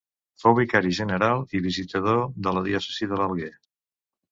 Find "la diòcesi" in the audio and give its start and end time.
2.59-3.13